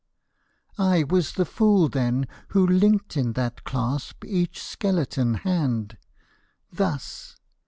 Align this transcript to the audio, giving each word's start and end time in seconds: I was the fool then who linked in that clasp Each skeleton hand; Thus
I 0.79 1.03
was 1.03 1.33
the 1.33 1.45
fool 1.45 1.87
then 1.87 2.27
who 2.47 2.65
linked 2.65 3.15
in 3.15 3.33
that 3.33 3.63
clasp 3.63 4.25
Each 4.25 4.59
skeleton 4.59 5.35
hand; 5.35 5.95
Thus 6.73 7.35